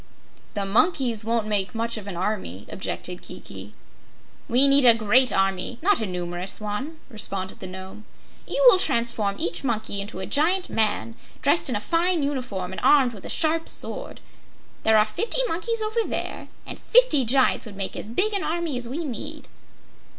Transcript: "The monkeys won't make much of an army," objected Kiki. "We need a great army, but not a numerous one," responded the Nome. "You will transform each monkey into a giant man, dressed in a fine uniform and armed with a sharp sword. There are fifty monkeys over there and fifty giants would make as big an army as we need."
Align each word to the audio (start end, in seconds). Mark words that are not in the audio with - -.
"The 0.55 0.65
monkeys 0.65 1.23
won't 1.23 1.45
make 1.45 1.75
much 1.75 1.95
of 1.95 2.07
an 2.07 2.17
army," 2.17 2.65
objected 2.69 3.21
Kiki. 3.21 3.71
"We 4.49 4.67
need 4.67 4.83
a 4.83 4.95
great 4.95 5.31
army, 5.31 5.77
but 5.79 5.87
not 5.87 6.01
a 6.01 6.07
numerous 6.07 6.59
one," 6.59 6.99
responded 7.07 7.59
the 7.59 7.67
Nome. 7.67 8.05
"You 8.47 8.65
will 8.67 8.79
transform 8.79 9.35
each 9.37 9.63
monkey 9.63 10.01
into 10.01 10.19
a 10.19 10.25
giant 10.25 10.71
man, 10.71 11.15
dressed 11.43 11.69
in 11.69 11.75
a 11.75 11.79
fine 11.79 12.23
uniform 12.23 12.71
and 12.71 12.81
armed 12.83 13.13
with 13.13 13.27
a 13.27 13.29
sharp 13.29 13.69
sword. 13.69 14.21
There 14.81 14.97
are 14.97 15.05
fifty 15.05 15.41
monkeys 15.47 15.83
over 15.83 15.99
there 16.07 16.47
and 16.65 16.79
fifty 16.79 17.23
giants 17.23 17.67
would 17.67 17.75
make 17.75 17.95
as 17.95 18.09
big 18.09 18.33
an 18.33 18.43
army 18.43 18.79
as 18.79 18.89
we 18.89 19.05
need." 19.05 19.47